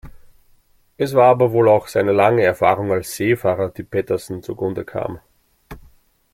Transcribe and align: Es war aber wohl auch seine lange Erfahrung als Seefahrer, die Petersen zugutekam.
Es 0.97 1.13
war 1.13 1.29
aber 1.29 1.51
wohl 1.51 1.69
auch 1.69 1.87
seine 1.87 2.11
lange 2.11 2.41
Erfahrung 2.41 2.91
als 2.91 3.15
Seefahrer, 3.15 3.69
die 3.69 3.83
Petersen 3.83 4.41
zugutekam. 4.41 5.19